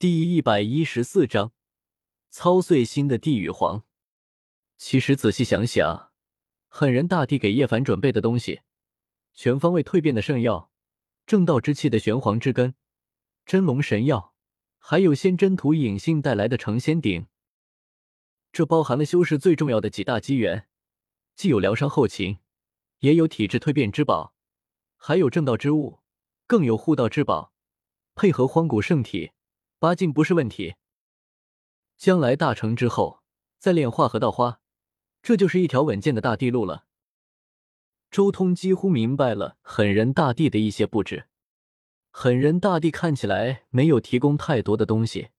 [0.00, 1.52] 第一百一十四章，
[2.30, 3.84] 操碎心的地狱皇。
[4.78, 6.12] 其实仔细想想，
[6.68, 8.62] 狠人大帝给叶凡准备的东西，
[9.34, 10.72] 全方位蜕变的圣药，
[11.26, 12.74] 正道之气的玄黄之根，
[13.44, 14.32] 真龙神药，
[14.78, 17.26] 还有仙真土隐性带来的成仙鼎，
[18.50, 20.66] 这包含了修士最重要的几大机缘，
[21.36, 22.38] 既有疗伤后勤，
[23.00, 24.34] 也有体质蜕变之宝，
[24.96, 26.00] 还有正道之物，
[26.46, 27.52] 更有护道之宝，
[28.14, 29.32] 配合荒古圣体。
[29.80, 30.74] 八境不是问题。
[31.96, 33.22] 将来大成之后，
[33.58, 34.60] 再炼化河道花，
[35.22, 36.84] 这就是一条稳健的大地路了。
[38.10, 41.28] 周通几乎明白了狠人大帝的一些布置。
[42.10, 45.30] 狠人大帝看起来没有提供太多的东西，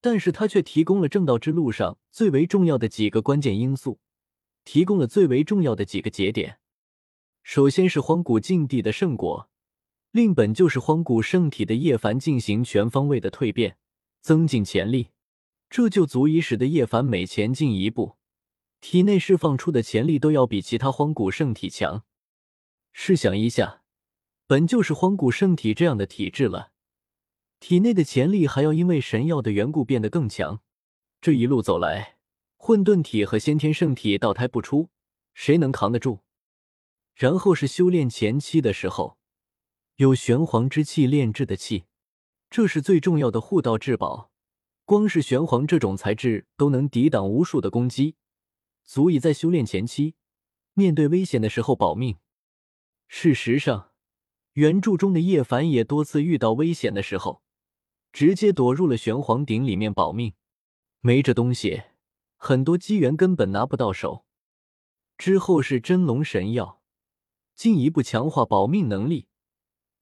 [0.00, 4.00] 但是他却提供了正道之路上最为重要的几个关键因素，
[4.64, 6.58] 提供了最为重要的几个节点。
[7.44, 9.49] 首先是荒古禁地的圣果。
[10.12, 13.76] 令本就是荒古圣体的叶凡进行全方位的蜕变，
[14.20, 15.10] 增进潜力，
[15.68, 18.16] 这就足以使得叶凡每前进一步，
[18.80, 22.02] 体内释放出的潜力都要比其他荒古圣体强。
[22.92, 23.82] 试想一下，
[24.48, 26.72] 本就是荒古圣体这样的体质了，
[27.60, 30.60] 体内的潜力还要因为神药的缘故变得更强。
[31.20, 32.16] 这一路走来，
[32.56, 34.88] 混沌体和先天圣体倒胎不出，
[35.34, 36.22] 谁能扛得住？
[37.14, 39.19] 然后是修炼前期的时候。
[40.00, 41.84] 有玄黄之气炼制的气，
[42.48, 44.30] 这是最重要的护道至宝。
[44.86, 48.16] 光是玄黄这种材质都能抵挡无数的攻击，
[48.82, 50.14] 足以在修炼前期
[50.72, 52.16] 面对危险的时候保命。
[53.08, 53.90] 事实上，
[54.54, 57.42] 原著中的叶凡也多次遇到危险的时候，
[58.10, 60.32] 直接躲入了玄黄鼎里面保命。
[61.00, 61.82] 没这东西，
[62.38, 64.24] 很多机缘根本拿不到手。
[65.18, 66.80] 之后是真龙神药，
[67.54, 69.26] 进一步强化保命能力。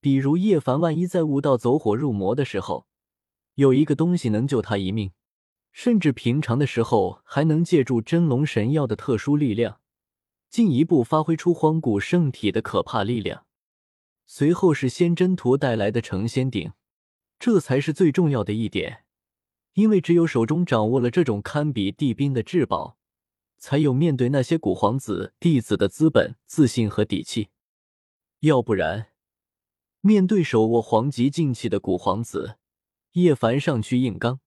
[0.00, 2.86] 比如叶凡，万一在悟道走火入魔的时候，
[3.54, 5.12] 有一个东西能救他一命，
[5.72, 9.80] 甚至平常的时候还能借助真龙神药的特殊力量，
[10.48, 13.46] 进一步发挥出荒古圣体的可怕力量。
[14.26, 16.72] 随后是仙真图带来的成仙鼎，
[17.38, 19.04] 这才是最重要的一点，
[19.74, 22.98] 因为只有手中掌握了这种堪比地兵的至宝，
[23.56, 27.48] 才有面对那些古皇子弟子的资本、自信和底气，
[28.40, 29.08] 要不然。
[30.00, 32.58] 面对手握黄级劲气的古皇子，
[33.12, 34.40] 叶凡上去硬刚，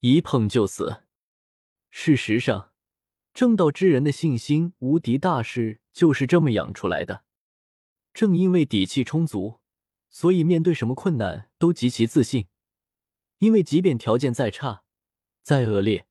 [0.00, 1.02] 一碰就死。
[1.90, 2.72] 事实上，
[3.34, 7.24] 正道之人的信心无敌大师就是这么养出来的。
[8.14, 9.60] 正因为底气充足，
[10.08, 12.46] 所以面对什么困难都极其自信。
[13.38, 14.82] 因为即便条件再差、
[15.42, 16.06] 再恶劣，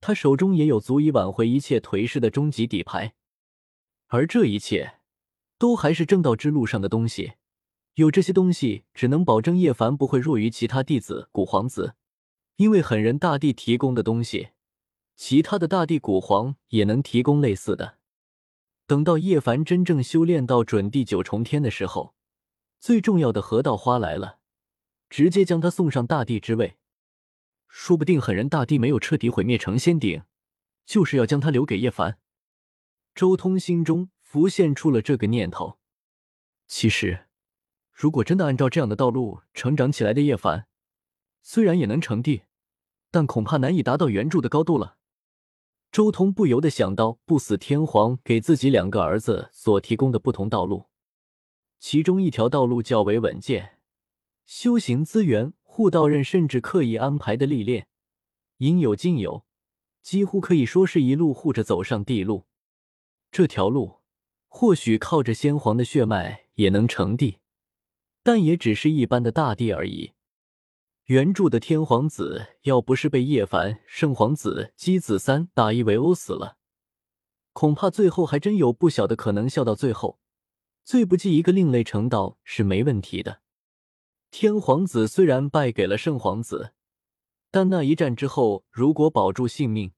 [0.00, 3.14] 他手中也有足以挽回一切颓势的终极底牌。
[4.08, 5.00] 而这一切，
[5.56, 7.34] 都还是正道之路上的东西。
[7.94, 11.96] 有这些东西，只能保证叶凡不会弱于其他弟子古皇子，
[12.56, 14.50] 因为狠人大帝提供的东西，
[15.16, 17.98] 其他的大帝古皇也能提供类似的。
[18.86, 22.14] 等到叶凡真正修炼到准第九重天的时候，
[22.78, 24.38] 最重要的河道花来了，
[25.08, 26.76] 直接将他送上大帝之位。
[27.68, 30.22] 说不定狠人大帝没有彻底毁灭成仙鼎，
[30.86, 32.18] 就是要将他留给叶凡。
[33.14, 35.78] 周通心中浮现出了这个念头。
[36.66, 37.26] 其实。
[38.00, 40.66] 如果真的按照这样的道路成长起来的叶凡，
[41.42, 42.44] 虽然也能成帝，
[43.10, 44.96] 但恐怕难以达到原著的高度了。
[45.92, 50.86] 周通不由得想到不死天皇给自己两个儿子所提供的不同道路，
[51.78, 53.80] 其中一条道路较为稳健，
[54.46, 57.86] 修行资源、护道刃甚至刻意安排的历练，
[58.56, 59.44] 应有尽有，
[60.00, 62.46] 几乎可以说是一路护着走上帝路。
[63.30, 63.98] 这条路
[64.48, 67.36] 或许靠着先皇的血脉也能成帝。
[68.22, 70.12] 但也只是一般的大帝而已。
[71.06, 76.56] 原著的天皇子要不是被叶凡、圣皇子姬子三打一围殴死了，
[77.52, 80.20] 恐怕最后还真有不小的可能笑到最后。
[80.84, 83.42] 最不济一个另类成道是没问题的。
[84.30, 86.72] 天皇子虽然败给了圣皇子，
[87.50, 89.92] 但那一战之后，如果保住性命，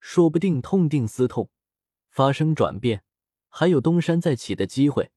[0.00, 1.50] 说不定痛定思痛，
[2.10, 3.04] 发生转变，
[3.48, 5.10] 还有东山再起的机会。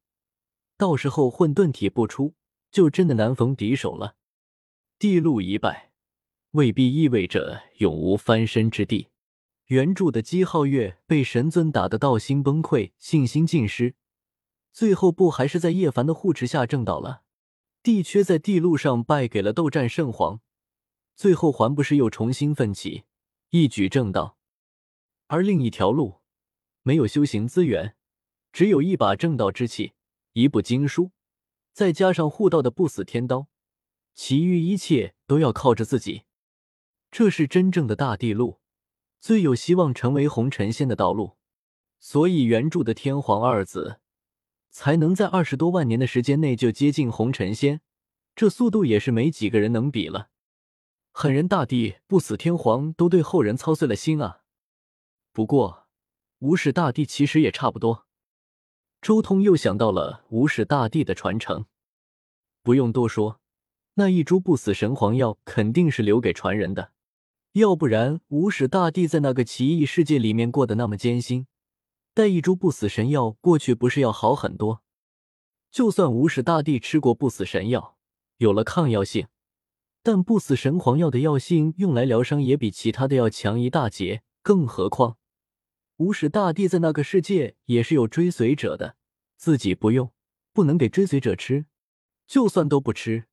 [0.81, 2.33] 到时候混沌体不出，
[2.71, 4.15] 就真的难逢敌手了。
[4.97, 5.91] 地路一败，
[6.53, 9.09] 未必意味着永无翻身之地。
[9.67, 13.93] 原著的姬皓月被神尊打得道心崩溃，信心尽失，
[14.73, 17.21] 最后不还是在叶凡的护持下正道了？
[17.83, 20.39] 地缺在地路上败给了斗战圣皇，
[21.15, 23.03] 最后还不是又重新奋起，
[23.51, 24.35] 一举正道？
[25.27, 26.21] 而另一条路，
[26.81, 27.95] 没有修行资源，
[28.51, 29.93] 只有一把正道之气。
[30.33, 31.11] 一部经书，
[31.73, 33.47] 再加上护道的不死天刀，
[34.13, 36.23] 其余一切都要靠着自己。
[37.11, 38.61] 这是真正的大地路，
[39.19, 41.37] 最有希望成为红尘仙的道路。
[41.99, 43.99] 所以原著的天皇二子
[44.69, 47.81] 才能在二十多万年的时间内就接近红尘仙，
[48.35, 50.29] 这速度也是没几个人能比了。
[51.11, 54.43] 狠人大帝、不死天皇都对后人操碎了心啊！
[55.33, 55.89] 不过
[56.39, 58.07] 无始大帝其实也差不多。
[59.01, 61.65] 周通又想到了无始大帝的传承，
[62.61, 63.39] 不用多说，
[63.95, 66.91] 那一株不死神黄药肯定是留给传人的，
[67.53, 71.47] 要不然无始大帝在那个奇异世界里面过得那么艰辛。
[72.13, 74.83] 带一株不死神药过去，不是要好很多？
[75.71, 77.97] 就算无始大帝吃过不死神药，
[78.37, 79.25] 有了抗药性，
[80.03, 84.21] 但不死神黄药的药性用来疗伤也比其他的要强一大截。
[84.43, 85.17] 更何况，
[86.01, 88.95] 无始大帝在那个世界也是有追随者的，
[89.37, 90.11] 自己不用，
[90.51, 91.67] 不能给追随者吃。
[92.25, 93.27] 就算都不吃，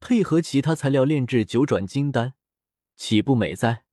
[0.00, 2.32] 配合其他材料炼制九转金丹，
[2.96, 3.84] 岂不美哉？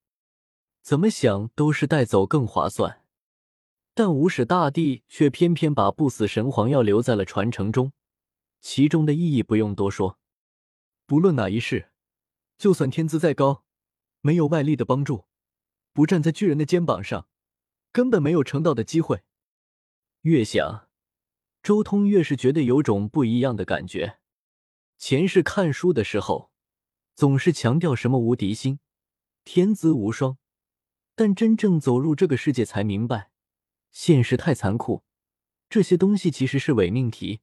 [0.81, 3.01] 怎么想都是带走更划算。
[3.93, 7.91] 但无始大帝却偏偏把不死神黄药留在了传承中，
[8.61, 10.17] 其中的意义不用多说。
[11.05, 11.91] 不论哪一世，
[12.57, 13.65] 就算天资再高，
[14.21, 15.25] 没有外力的帮助，
[15.91, 17.27] 不站在巨人的肩膀上，
[17.95, 19.23] 根本没有成道的机会。
[20.23, 20.89] 越想，
[21.63, 24.19] 周通越是觉得有种不一样的感觉。
[24.97, 26.51] 前世看书的时候，
[27.15, 28.81] 总是强调什么无敌心、
[29.45, 30.37] 天资无双，
[31.15, 33.31] 但真正走入这个世界才明白。
[33.91, 35.05] 现实太残酷，
[35.69, 37.39] 这些东西其实是伪命题。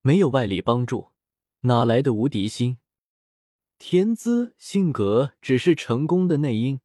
[0.00, 1.10] 没有外力帮助，
[1.62, 2.78] 哪来的无敌心？
[3.78, 6.78] 天资、性格只是成功的内因，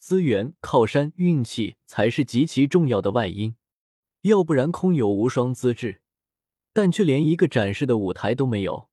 [0.00, 3.54] 资源、靠山、运气才是极其重要的外因。
[4.22, 6.00] 要不然，空有无双资质，
[6.72, 8.88] 但却连一个展示的舞台都没有，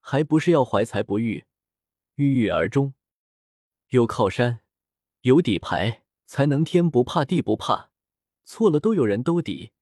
[0.00, 1.44] 还不是要怀才不遇，
[2.14, 2.94] 郁郁而终？
[3.90, 4.60] 有靠山，
[5.20, 7.90] 有底牌，才能天不怕地不怕。
[8.46, 9.72] 错了都有人兜底，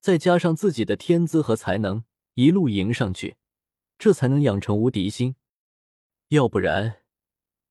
[0.00, 2.04] 再加上自己的天资和才能，
[2.34, 3.36] 一路迎上去，
[3.98, 5.36] 这才能养成无敌心。
[6.28, 7.01] 要不然，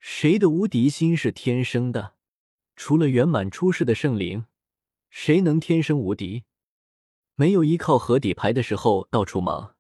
[0.03, 2.15] 谁的无敌心是天生的？
[2.75, 4.45] 除了圆满出世的圣灵，
[5.12, 6.45] 谁能天生无敌？
[7.36, 9.75] 没有依靠和底牌的时候到处莽，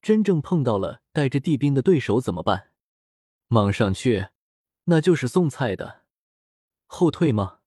[0.00, 2.70] 真正碰到了带着地兵的对手怎么办？
[3.48, 4.28] 莽上去，
[4.84, 6.04] 那就是送菜的。
[6.86, 7.58] 后退吗？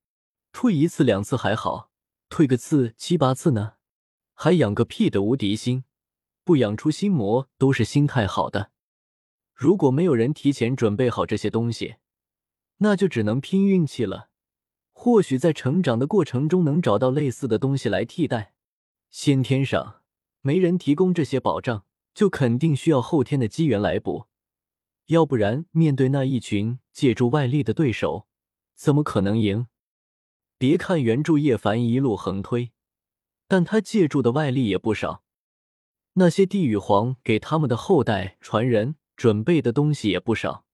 [0.50, 1.90] 退一次两次还好。
[2.30, 3.74] 退个次七八次呢，
[4.32, 5.84] 还养个屁的无敌心，
[6.42, 8.71] 不养出心魔都是心态好的。
[9.62, 11.94] 如果没有人提前准备好这些东西，
[12.78, 14.30] 那就只能拼运气了。
[14.92, 18.54] 或许在成长的过程中能找到类似的东西来替代。
[19.12, 20.00] 先天上
[20.40, 24.26] 没人提供这些保障，就肯定需要后天的机缘来补。
[25.06, 28.26] 要不然，面对那一群借助外力的对手，
[28.74, 29.68] 怎么可能赢？
[30.58, 32.72] 别看原著叶凡一路横推，
[33.46, 35.22] 但他借助的外力也不少。
[36.14, 40.64] 那些地狱皇给他们的后代传人准备的东西也不少。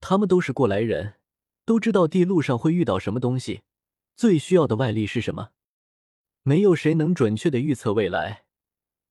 [0.00, 1.14] 他们都是过来人，
[1.64, 3.62] 都知道地路上会遇到什么东西，
[4.16, 5.50] 最需要的外力是什么。
[6.42, 8.44] 没有谁能准确的预测未来，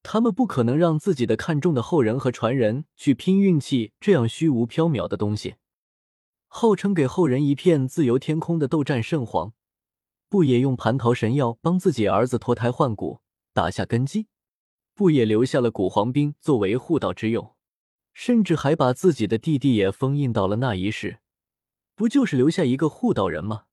[0.04, 5.56] 他们不可能让自己的看重的后人和传人去拼运气这样虚无缥缈的东西。
[6.48, 9.54] 号称给后人一片自由天空的斗战圣皇。
[10.28, 13.22] 不也用蟠桃神药帮自己儿子脱胎换骨，
[13.54, 14.28] 打下根基？
[14.94, 17.54] 不也留下了古皇兵作为护道之用？
[18.14, 21.20] 甚至还把自己的弟弟也封印到了那一世，
[21.96, 23.66] 不就是留下一个护道人吗？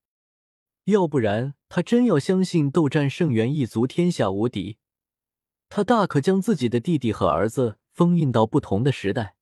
[0.85, 4.79] 要不然他真要相信斗战圣元一族天下无敌，
[5.69, 9.35] 他大可将自己的弟弟和儿子封印到不同的时代，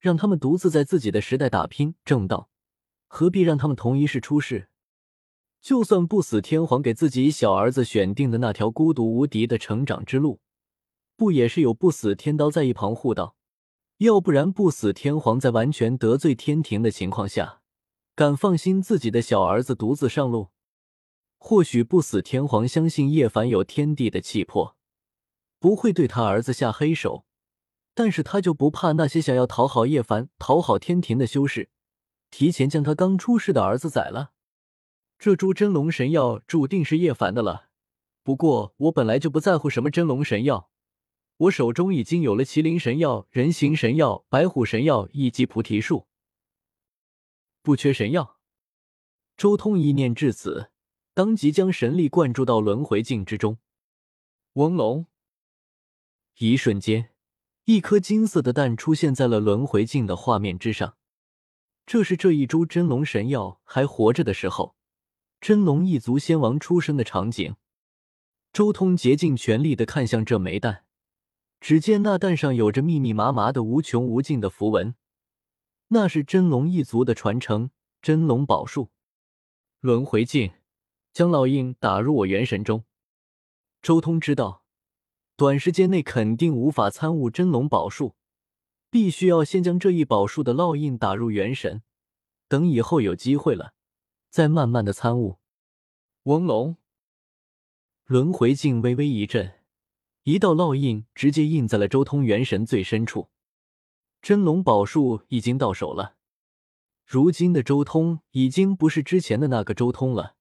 [0.00, 2.50] 让他们独自在自己的时代打拼正道，
[3.06, 4.68] 何必让他们同一世出世？
[5.60, 10.40] 就算不死天皇给自己小儿子选定的那条孤独无敌的成长之路，
[11.16, 13.36] 不也是有不死天刀在一旁护道？
[13.98, 17.62] 要不然不死天皇在完全得罪天庭的情况下，
[18.14, 20.48] 敢放心自己的小儿子独自上路？
[21.38, 24.76] 或许不死天皇相信叶凡有天地的气魄，
[25.58, 27.24] 不会对他儿子下黑手，
[27.94, 31.70] 但是他就不怕那些想要讨好叶凡、讨好天庭的修士，
[32.30, 34.32] 提前将他刚出世的儿子宰了？
[35.18, 37.68] 这株真龙神药注定是叶凡的了。
[38.22, 40.68] 不过我本来就不在乎什么真龙神药，
[41.38, 46.06] 我手中已经有了麒麟神药、人形神药、白虎神药以及菩提树，
[47.60, 48.38] 不缺神药。
[49.36, 50.70] 周通一念至此，
[51.12, 53.58] 当即将神力灌注到轮回镜之中。
[54.54, 55.06] 嗡龙，
[56.38, 57.10] 一瞬间，
[57.66, 60.96] 一颗金色的蛋出现在了轮回镜的画面之上。
[61.84, 64.74] 这是这一株真龙神药还活着的时候，
[65.38, 67.56] 真龙一族先王出生的场景。
[68.54, 70.85] 周通竭尽全力的看向这枚蛋，
[71.60, 74.94] 只见那蛋上有着密密麻麻的无穷无尽的符文，
[75.88, 77.70] 那是真龙一族的传承
[78.00, 78.90] 真龙宝术。
[79.80, 80.52] 轮回镜，
[81.12, 82.84] 将烙印打入我元神中。
[83.82, 84.64] 周通知道，
[85.36, 88.14] 短时间内肯定无法参悟真龙宝术。
[88.88, 91.82] 必须要先将这一宝术的烙印打入元神，
[92.48, 93.74] 等以后有机会了，
[94.30, 95.38] 再慢慢的参悟。
[96.22, 96.76] 嗡龙，
[98.06, 99.55] 轮回镜微微一震，
[100.26, 103.28] 一道烙印直接印在了周通元神最深处。
[104.20, 106.16] 真龙宝术已经到手了，
[107.04, 110.34] 如今的周通已经不是之前的那个周通了。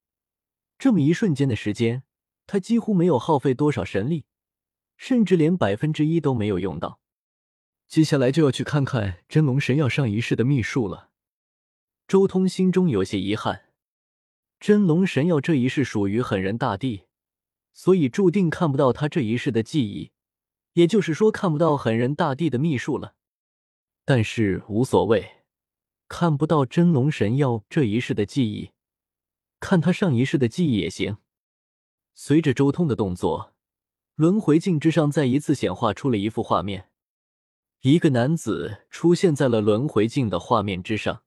[0.80, 2.02] 这么一瞬间的时间，
[2.48, 4.26] 他几乎没有耗费多少神力，
[4.98, 7.00] 甚至连百分之一都没有用到。
[7.88, 11.12] 接下来就要去看看真龙神药上一世的秘术了。
[12.08, 13.66] 周通心中有些遗憾，
[14.60, 17.04] 真龙神药这一世属于狠人大帝，
[17.76, 20.12] 所以注定看不到他这一世的记忆，
[20.74, 23.16] 也就是说看不到狠人大帝的秘术了。
[24.06, 25.44] 但是无所谓，
[26.08, 28.72] 看不到真龙神药这一世的记忆，
[29.60, 31.18] 看他上一世的记忆也行。
[32.14, 33.54] 随着周通的动作，
[34.16, 36.90] 轮回镜之上再一次显化出了一幅画面。
[37.82, 41.24] 一个男子出现在了轮回镜的画面之上，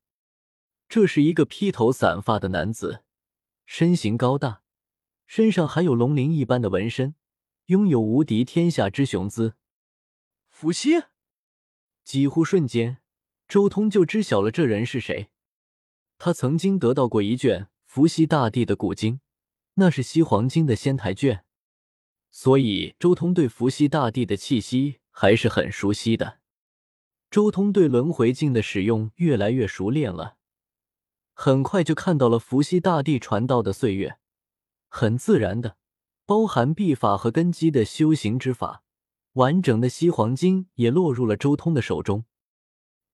[0.88, 3.04] 这是一个披头散发的男子，
[3.66, 4.62] 身形高大，
[5.28, 7.14] 身上还有龙鳞一般的纹身，
[7.66, 9.56] 拥有无敌天下之雄姿。
[10.48, 11.02] 伏羲，
[12.02, 12.96] 几乎瞬间，
[13.46, 15.28] 周通就知晓了这人是谁。
[16.16, 19.20] 他曾经得到过一卷伏羲大帝的古经，
[19.74, 21.44] 那是西黄经的仙台卷，
[22.30, 26.38] 所以周通对伏羲大帝的气息还是很熟悉的。
[27.30, 30.38] 周通对轮回镜的使用越来越熟练了，
[31.34, 34.18] 很快就看到了伏羲大帝传道的岁月，
[34.98, 35.76] 很自然的，
[36.26, 38.82] 包含秘法和根基的修行之法，
[39.34, 42.24] 完整的西黄经也落入了周通的手中。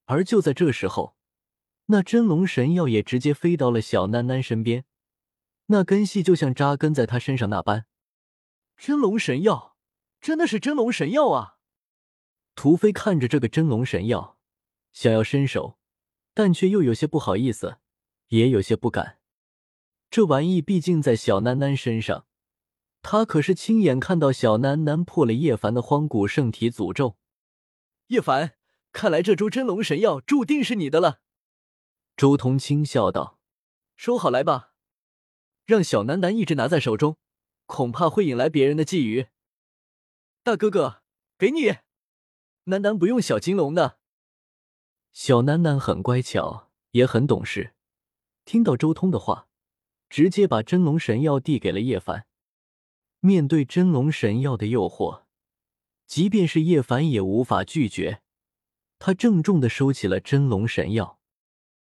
[0.07, 1.15] 而就在这时候，
[1.89, 4.87] 那真龙神药也直接飞到了小囡囡身边，
[5.67, 7.85] 那根系就像扎根在他身上那般。
[8.79, 9.77] 真龙神药，
[10.23, 11.59] 真的是真龙神药啊！
[12.55, 14.39] 屠飞看着这个真龙神药，
[14.95, 15.79] 想要伸手，
[16.33, 17.77] 但却又有些不好意思，
[18.29, 19.19] 也有些不敢。
[20.15, 22.29] 这玩意毕竟在小囡囡身上，
[23.03, 27.17] 他可是亲眼看到小囡囡破了叶凡的荒古圣体诅咒。
[28.07, 28.55] 叶凡，
[28.93, 31.19] 看来这株真龙神药注定是你的了。
[32.17, 33.41] 周通轻笑道
[33.99, 34.75] ：“收好来吧，
[35.67, 37.17] 让小囡囡一直拿在手中，
[37.67, 39.31] 恐怕会引来别人的觊觎。”
[40.45, 41.03] 大哥哥，
[41.37, 41.79] 给你。
[42.67, 43.99] 楠楠不用小金龙的，
[45.13, 47.75] 小楠楠很乖巧，也很懂事。
[48.45, 49.49] 听到周通的话，
[50.15, 52.25] 直接把真龙神药递给了叶凡。
[53.19, 55.23] 面对真龙神药的诱惑，
[56.07, 58.23] 即便是叶凡也无法拒绝。
[59.01, 61.19] 他郑重的收起了真龙神药。